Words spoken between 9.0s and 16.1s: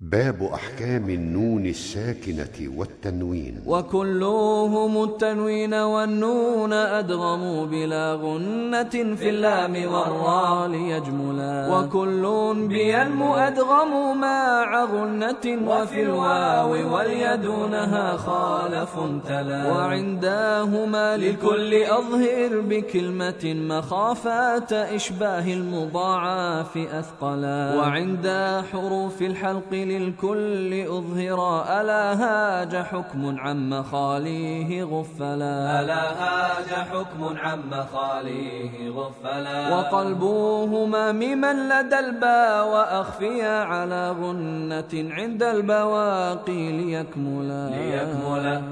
في اللام والراء ليجملا. وكل بينمو أدغموا مع غنة وفي